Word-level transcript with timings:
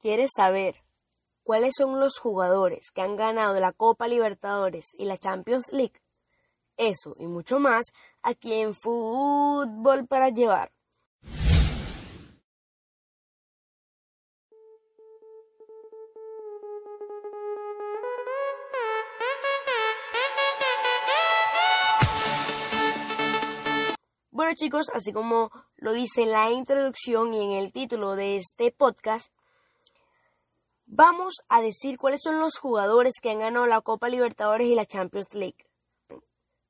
¿Quieres 0.00 0.30
saber 0.36 0.76
cuáles 1.42 1.74
son 1.76 1.98
los 1.98 2.20
jugadores 2.20 2.92
que 2.94 3.02
han 3.02 3.16
ganado 3.16 3.58
la 3.58 3.72
Copa 3.72 4.06
Libertadores 4.06 4.94
y 4.94 5.06
la 5.06 5.16
Champions 5.16 5.72
League? 5.72 6.00
Eso 6.76 7.14
y 7.18 7.26
mucho 7.26 7.58
más 7.58 7.86
aquí 8.22 8.54
en 8.54 8.74
Fútbol 8.74 10.06
para 10.06 10.28
Llevar. 10.28 10.70
Bueno 24.30 24.52
chicos, 24.54 24.86
así 24.94 25.12
como 25.12 25.50
lo 25.76 25.92
dice 25.92 26.22
en 26.22 26.30
la 26.30 26.52
introducción 26.52 27.34
y 27.34 27.42
en 27.42 27.50
el 27.58 27.72
título 27.72 28.14
de 28.14 28.36
este 28.36 28.70
podcast, 28.70 29.32
vamos 30.88 31.34
a 31.48 31.60
decir 31.60 31.98
cuáles 31.98 32.20
son 32.22 32.40
los 32.40 32.58
jugadores 32.58 33.14
que 33.22 33.30
han 33.30 33.38
ganado 33.38 33.66
la 33.66 33.80
Copa 33.80 34.08
Libertadores 34.08 34.66
y 34.66 34.74
la 34.74 34.86
Champions 34.86 35.34
League. 35.34 35.66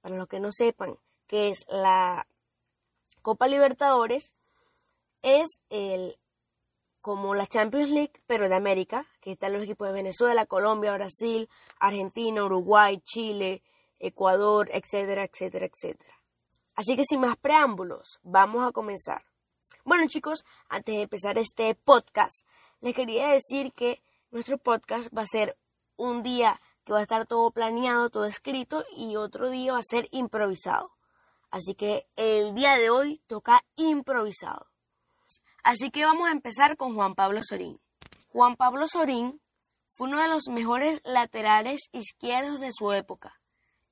Para 0.00 0.16
los 0.16 0.28
que 0.28 0.40
no 0.40 0.52
sepan 0.52 0.98
qué 1.26 1.48
es 1.48 1.64
la 1.68 2.26
Copa 3.22 3.46
Libertadores, 3.46 4.34
es 5.22 5.60
el 5.70 6.18
como 7.00 7.34
la 7.34 7.46
Champions 7.46 7.90
League, 7.90 8.12
pero 8.26 8.48
de 8.48 8.56
América, 8.56 9.06
que 9.20 9.32
están 9.32 9.52
los 9.52 9.62
equipos 9.62 9.86
de 9.88 9.94
Venezuela, 9.94 10.46
Colombia, 10.46 10.92
Brasil, 10.92 11.48
Argentina, 11.78 12.44
Uruguay, 12.44 13.00
Chile, 13.02 13.62
Ecuador, 13.98 14.68
etcétera, 14.72 15.24
etcétera, 15.24 15.66
etcétera. 15.66 16.20
Así 16.74 16.96
que 16.96 17.04
sin 17.04 17.20
más 17.20 17.36
preámbulos, 17.36 18.18
vamos 18.22 18.68
a 18.68 18.72
comenzar. 18.72 19.22
Bueno 19.84 20.06
chicos, 20.08 20.44
antes 20.68 20.96
de 20.96 21.02
empezar 21.02 21.38
este 21.38 21.74
podcast, 21.76 22.46
les 22.80 22.94
quería 22.94 23.28
decir 23.28 23.72
que 23.72 24.02
nuestro 24.30 24.58
podcast 24.58 25.08
va 25.16 25.22
a 25.22 25.26
ser 25.26 25.56
un 25.96 26.22
día 26.22 26.58
que 26.84 26.92
va 26.92 27.00
a 27.00 27.02
estar 27.02 27.26
todo 27.26 27.50
planeado, 27.50 28.10
todo 28.10 28.24
escrito 28.24 28.84
y 28.96 29.16
otro 29.16 29.50
día 29.50 29.72
va 29.72 29.78
a 29.78 29.82
ser 29.82 30.08
improvisado. 30.10 30.92
Así 31.50 31.74
que 31.74 32.06
el 32.16 32.54
día 32.54 32.76
de 32.76 32.90
hoy 32.90 33.20
toca 33.26 33.64
improvisado. 33.76 34.66
Así 35.62 35.90
que 35.90 36.04
vamos 36.04 36.28
a 36.28 36.32
empezar 36.32 36.76
con 36.76 36.94
Juan 36.94 37.14
Pablo 37.14 37.40
Sorín. 37.42 37.80
Juan 38.28 38.56
Pablo 38.56 38.86
Sorín 38.86 39.40
fue 39.88 40.08
uno 40.08 40.20
de 40.20 40.28
los 40.28 40.48
mejores 40.48 41.00
laterales 41.04 41.88
izquierdos 41.92 42.60
de 42.60 42.72
su 42.72 42.92
época 42.92 43.40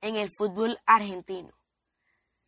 en 0.01 0.17
el 0.17 0.31
fútbol 0.37 0.79
argentino 0.87 1.57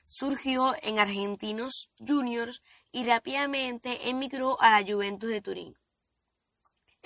surgió 0.09 0.75
en 0.83 0.99
Argentinos 0.99 1.91
Juniors 1.99 2.63
y 2.91 3.05
rápidamente 3.05 4.09
emigró 4.09 4.61
a 4.61 4.81
la 4.81 4.91
Juventus 4.91 5.29
de 5.29 5.43
Turín 5.43 5.77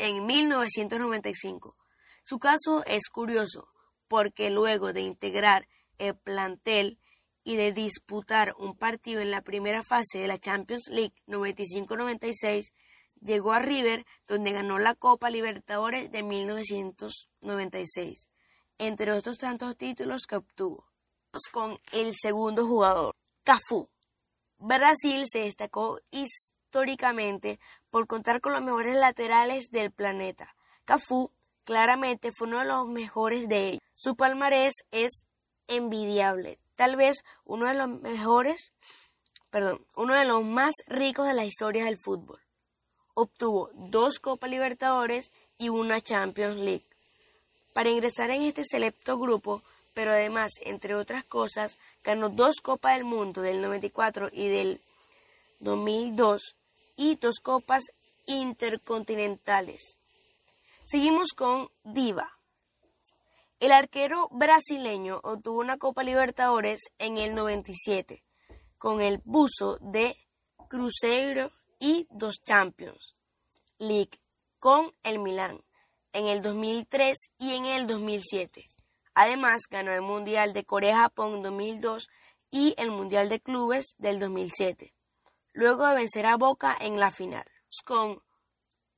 en 0.02 0.26
1995. 0.26 1.76
Su 2.24 2.40
caso 2.40 2.84
es 2.86 3.08
curioso 3.08 3.68
porque 4.08 4.50
luego 4.50 4.92
de 4.92 5.02
integrar 5.02 5.68
el 5.98 6.16
plantel 6.16 6.98
y 7.44 7.54
de 7.54 7.72
disputar 7.72 8.52
un 8.58 8.76
partido 8.76 9.20
en 9.20 9.30
la 9.30 9.42
primera 9.42 9.84
fase 9.84 10.18
de 10.18 10.26
la 10.26 10.38
Champions 10.38 10.88
League 10.88 11.14
95-96, 11.28 12.72
llegó 13.20 13.52
a 13.52 13.60
River 13.60 14.04
donde 14.26 14.50
ganó 14.50 14.80
la 14.80 14.96
Copa 14.96 15.30
Libertadores 15.30 16.10
de 16.10 16.24
1996, 16.24 18.28
entre 18.78 19.12
otros 19.12 19.38
tantos 19.38 19.76
títulos 19.76 20.26
que 20.26 20.34
obtuvo 20.34 20.88
con 21.52 21.78
el 21.92 22.12
segundo 22.14 22.66
jugador, 22.66 23.14
Cafú. 23.44 23.88
Brasil 24.58 25.26
se 25.26 25.40
destacó 25.40 26.00
históricamente 26.10 27.60
por 27.92 28.08
contar 28.08 28.40
con 28.40 28.54
los 28.54 28.62
mejores 28.62 28.96
laterales 28.96 29.70
del 29.70 29.92
planeta. 29.92 30.56
Cafú 30.84 31.30
claramente 31.64 32.32
fue 32.32 32.48
uno 32.48 32.58
de 32.58 32.64
los 32.64 32.88
mejores 32.88 33.48
de 33.48 33.68
ellos. 33.68 33.80
Su 33.94 34.16
palmarés 34.16 34.74
es 34.90 35.22
envidiable, 35.68 36.58
tal 36.74 36.96
vez 36.96 37.18
uno 37.44 37.66
de 37.66 37.74
los 37.74 37.88
mejores, 37.88 38.72
perdón, 39.50 39.86
uno 39.94 40.14
de 40.14 40.24
los 40.24 40.42
más 40.44 40.74
ricos 40.88 41.28
de 41.28 41.34
la 41.34 41.44
historia 41.44 41.84
del 41.84 41.98
fútbol. 42.02 42.40
Obtuvo 43.14 43.70
dos 43.74 44.18
Copa 44.18 44.48
Libertadores 44.48 45.30
y 45.58 45.68
una 45.68 46.00
Champions 46.00 46.56
League. 46.56 46.86
Para 47.74 47.90
ingresar 47.90 48.30
en 48.30 48.42
este 48.42 48.64
selecto 48.64 49.18
grupo 49.18 49.62
pero 49.94 50.12
además, 50.12 50.52
entre 50.62 50.94
otras 50.94 51.24
cosas, 51.24 51.78
ganó 52.02 52.28
dos 52.28 52.60
Copas 52.62 52.96
del 52.96 53.04
Mundo 53.04 53.42
del 53.42 53.60
94 53.60 54.30
y 54.32 54.48
del 54.48 54.80
2002 55.60 56.56
y 57.02 57.16
dos 57.16 57.40
Copas 57.40 57.82
Intercontinentales. 58.26 59.98
Seguimos 60.86 61.32
con 61.32 61.68
Diva. 61.82 62.38
El 63.58 63.72
arquero 63.72 64.28
brasileño 64.30 65.18
obtuvo 65.24 65.58
una 65.58 65.78
Copa 65.78 66.04
Libertadores 66.04 66.80
en 66.98 67.18
el 67.18 67.34
97 67.34 68.22
con 68.78 69.00
el 69.00 69.20
buzo 69.24 69.78
de 69.80 70.14
Cruzeiro 70.68 71.50
y 71.80 72.06
dos 72.10 72.36
Champions 72.44 73.16
League 73.78 74.20
con 74.60 74.94
el 75.02 75.18
Milán 75.18 75.60
en 76.12 76.28
el 76.28 76.40
2003 76.40 77.18
y 77.36 77.54
en 77.56 77.64
el 77.64 77.88
2007. 77.88 78.64
Además, 79.14 79.62
ganó 79.68 79.92
el 79.92 80.02
Mundial 80.02 80.52
de 80.52 80.64
Corea-Japón 80.64 81.42
2002 81.42 82.08
y 82.52 82.76
el 82.78 82.92
Mundial 82.92 83.28
de 83.28 83.40
Clubes 83.40 83.96
del 83.98 84.20
2007, 84.20 84.94
luego 85.52 85.86
de 85.86 85.94
vencer 85.94 86.26
a 86.26 86.36
Boca 86.36 86.76
en 86.80 86.98
la 86.98 87.10
final. 87.10 87.44
Con 87.84 88.22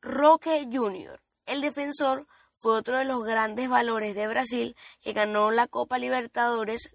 Roque 0.01 0.69
Jr., 0.73 1.21
el 1.47 1.61
defensor 1.61 2.27
fue 2.55 2.77
otro 2.77 2.99
de 2.99 3.05
los 3.05 3.25
grandes 3.25 3.69
valores 3.69 4.15
de 4.15 4.29
Brasil 4.29 4.77
que 5.01 5.13
ganó 5.13 5.51
la 5.51 5.67
Copa 5.67 5.99
Libertadores, 5.99 6.95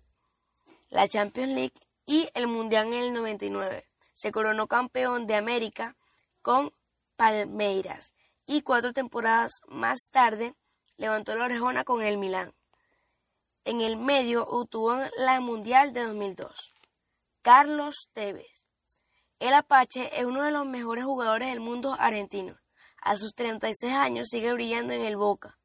la 0.90 1.08
Champions 1.08 1.54
League 1.54 1.74
y 2.06 2.30
el 2.34 2.48
Mundial 2.48 2.88
en 2.88 2.94
el 2.94 3.14
99. 3.14 3.88
Se 4.14 4.32
coronó 4.32 4.68
campeón 4.68 5.28
de 5.28 5.36
América 5.36 5.96
con 6.42 6.74
Palmeiras 7.16 8.14
y 8.46 8.62
cuatro 8.62 8.94
temporadas 8.94 9.62
más 9.68 10.00
tarde 10.12 10.56
levantó 10.98 11.36
la 11.36 11.46
orejona 11.46 11.84
con 11.84 12.02
el 12.02 12.18
Milán. 12.18 12.54
En 13.64 13.82
el 13.82 13.98
medio 13.98 14.48
obtuvo 14.48 14.98
la 15.18 15.40
Mundial 15.40 15.94
de 15.94 16.06
2002. 16.06 16.74
Carlos 17.42 18.10
Tevez. 18.14 18.59
El 19.40 19.54
Apache 19.54 20.20
es 20.20 20.26
uno 20.26 20.44
de 20.44 20.52
los 20.52 20.66
mejores 20.66 21.06
jugadores 21.06 21.48
del 21.48 21.62
mundo 21.62 21.96
argentino. 21.98 22.60
A 23.02 23.16
sus 23.16 23.34
36 23.36 23.94
años 23.94 24.28
sigue 24.30 24.52
brillando 24.52 24.92
en 24.92 25.02
el 25.02 25.16
Boca 25.16 25.58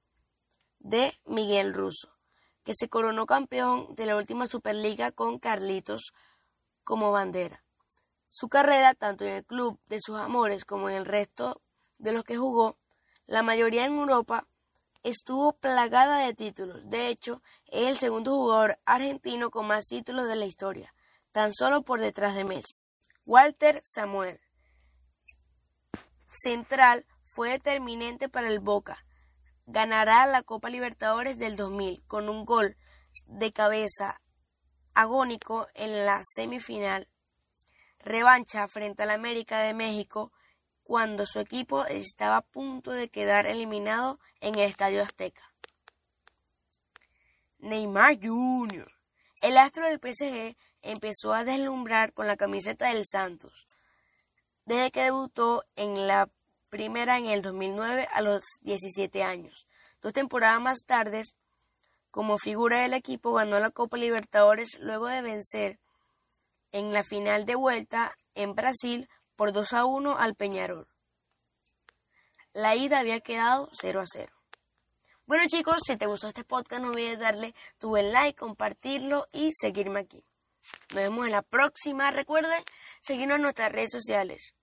de 0.79 1.13
Miguel 1.25 1.75
Russo, 1.75 2.15
que 2.63 2.73
se 2.73 2.89
coronó 2.89 3.27
campeón 3.27 3.93
de 3.97 4.07
la 4.07 4.15
última 4.15 4.47
Superliga 4.47 5.11
con 5.11 5.41
Carlitos 5.41 6.13
como 6.85 7.11
bandera. 7.11 7.65
Su 8.31 8.49
carrera, 8.49 8.95
tanto 8.95 9.25
en 9.25 9.33
el 9.33 9.45
club 9.45 9.81
de 9.87 9.99
sus 10.01 10.21
amores 10.21 10.65
como 10.65 10.89
en 10.89 10.95
el 10.95 11.05
resto 11.05 11.61
de 11.99 12.13
los 12.13 12.23
que 12.23 12.37
jugó, 12.37 12.77
la 13.27 13.43
mayoría 13.43 13.87
en 13.87 13.97
Europa, 13.97 14.47
estuvo 15.03 15.53
plagada 15.53 16.19
de 16.19 16.33
títulos. 16.33 16.89
De 16.89 17.09
hecho, 17.09 17.43
es 17.67 17.89
el 17.89 17.99
segundo 17.99 18.37
jugador 18.37 18.79
argentino 18.85 19.51
con 19.51 19.67
más 19.67 19.87
títulos 19.87 20.29
de 20.29 20.37
la 20.37 20.47
historia, 20.47 20.95
tan 21.33 21.53
solo 21.53 21.83
por 21.83 21.99
detrás 21.99 22.37
de 22.37 22.45
Messi. 22.45 22.84
Walter 23.27 23.81
Samuel. 23.85 24.39
Central 26.27 27.07
fue 27.25 27.53
determinante 27.53 28.29
para 28.29 28.49
el 28.49 28.61
Boca. 28.61 29.03
Ganará 29.67 30.27
la 30.27 30.43
Copa 30.43 30.69
Libertadores 30.69 31.39
del 31.39 31.57
2000 31.57 32.05
con 32.07 32.29
un 32.29 32.45
gol 32.45 32.77
de 33.27 33.51
cabeza 33.51 34.21
agónico 34.93 35.69
en 35.73 36.05
la 36.05 36.21
semifinal. 36.23 37.09
Revancha 38.01 38.69
frente 38.69 39.05
al 39.05 39.11
América 39.11 39.61
de 39.61 39.73
México 39.73 40.31
cuando 40.83 41.25
su 41.25 41.41
equipo 41.41 41.87
estaba 41.87 42.37
a 42.37 42.43
punto 42.43 42.91
de 42.91 43.09
quedar 43.09 43.47
eliminado 43.47 44.21
en 44.41 44.57
el 44.57 44.69
Estadio 44.69 45.03
Azteca. 45.03 45.51
Neymar 47.59 48.19
Jr. 48.23 48.93
El 49.41 49.57
astro 49.57 49.87
del 49.87 49.99
PSG 49.99 50.55
empezó 50.85 51.35
a 51.35 51.45
deslumbrar 51.45 52.13
con 52.13 52.27
la 52.27 52.37
camiseta 52.37 52.89
del 52.89 53.05
Santos 53.05 53.67
desde 54.67 54.91
que 54.91 55.03
debutó 55.03 55.65
en 55.77 56.07
la 56.07 56.31
primera 56.71 57.19
en 57.19 57.27
el 57.27 57.43
2009 57.43 58.09
a 58.13 58.21
los 58.21 58.43
17 58.63 59.23
años. 59.23 59.67
Dos 60.01 60.13
temporadas 60.13 60.61
más 60.61 60.85
tarde, 60.87 61.23
como 62.11 62.39
figura 62.39 62.83
del 62.83 62.95
equipo, 62.95 63.35
ganó 63.35 63.61
la 63.61 63.71
Copa 63.71 63.97
Libertadores 63.97 64.79
luego 64.81 65.07
de 65.07 65.23
vencer 65.23 65.79
en 66.73 66.93
la 66.93 67.05
final 67.05 67.47
de 67.47 67.55
vuelta 67.55 68.15
en 68.35 68.55
Brasil 68.55 69.09
por 69.37 69.53
2 69.53 69.73
a 69.73 69.85
1 69.85 70.19
al 70.19 70.35
Peñarol. 70.35 70.89
La 72.53 72.75
ida 72.75 73.01
había 73.01 73.21
quedado 73.21 73.69
0 73.73 74.01
a 74.01 74.05
0. 74.07 74.33
Bueno 75.27 75.45
chicos, 75.49 75.79
si 75.87 75.97
te 75.97 76.07
gustó 76.07 76.29
este 76.29 76.45
podcast 76.45 76.83
no 76.83 76.91
olvides 76.91 77.19
darle 77.19 77.55
tu 77.79 77.89
buen 77.89 78.13
like, 78.13 78.39
compartirlo 78.39 79.27
y 79.33 79.53
seguirme 79.53 80.01
aquí. 80.01 80.25
Nos 80.91 80.97
vemos 80.97 81.27
en 81.27 81.33
la 81.33 81.43
próxima. 81.43 82.11
Recuerden 82.11 82.63
seguirnos 83.01 83.37
en 83.37 83.43
nuestras 83.43 83.73
redes 83.73 83.91
sociales. 83.91 84.55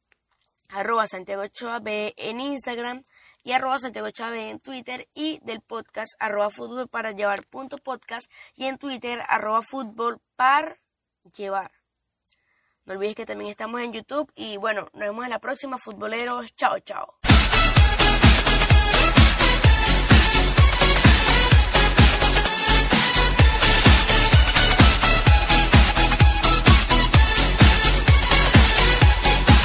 arroba 0.69 1.05
Santiago 1.07 1.43
Ochoa 1.43 1.79
B 1.79 2.13
en 2.17 2.39
Instagram 2.39 3.03
y 3.43 3.51
arroba 3.51 3.77
Santiago 3.79 4.07
Ochoa 4.07 4.29
B 4.29 4.49
en 4.49 4.59
Twitter 4.59 5.07
y 5.13 5.39
del 5.43 5.61
podcast 5.61 6.13
arroba 6.19 6.49
fútbol 6.49 6.87
para 6.87 7.11
llevar 7.11 7.45
punto 7.45 7.77
podcast 7.77 8.31
y 8.55 8.65
en 8.65 8.77
Twitter 8.77 9.21
arroba 9.27 9.61
fútbol 9.63 10.21
para 10.35 10.77
llevar. 11.35 11.71
No 12.85 12.93
olvides 12.93 13.15
que 13.15 13.25
también 13.25 13.51
estamos 13.51 13.81
en 13.81 13.93
YouTube 13.93 14.31
y 14.35 14.57
bueno, 14.57 14.89
nos 14.93 15.01
vemos 15.01 15.23
en 15.25 15.29
la 15.29 15.39
próxima 15.39 15.77
futboleros. 15.77 16.55
Chao, 16.55 16.79
chao. 16.79 17.20